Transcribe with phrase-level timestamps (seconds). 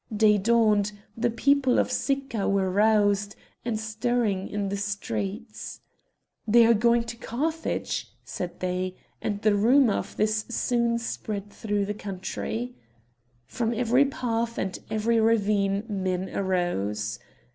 [0.17, 5.79] Day dawned; the people of Sicca were roused, and stirring in the streets.
[6.47, 11.85] "They are going to Carthage," said they, and the rumour of this soon spread through
[11.85, 12.73] the country.
[13.45, 17.19] From every path and every ravine men arose.